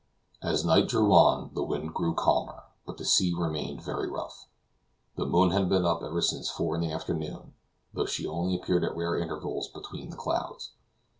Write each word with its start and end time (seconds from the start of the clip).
As 0.41 0.65
night 0.65 0.87
drew 0.87 1.13
on, 1.13 1.51
the 1.53 1.61
wind 1.61 1.93
grew 1.93 2.15
calmer, 2.15 2.63
but 2.87 2.97
the 2.97 3.05
sea 3.05 3.35
remained 3.37 3.83
very 3.83 4.09
rough. 4.09 4.47
The 5.15 5.27
moon 5.27 5.51
had 5.51 5.69
been 5.69 5.85
up 5.85 6.01
ever 6.01 6.23
since 6.23 6.49
four 6.49 6.73
in 6.73 6.81
the 6.81 6.91
afternoon, 6.91 7.53
though 7.93 8.07
she 8.07 8.25
only 8.25 8.55
appeared 8.55 8.83
at 8.83 8.97
rare 8.97 9.15
intervals 9.15 9.67
between 9.67 10.09
the 10.09 10.17
clouds. 10.17 10.71